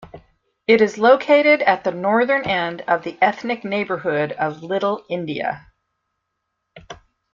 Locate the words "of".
2.87-3.03, 4.31-4.63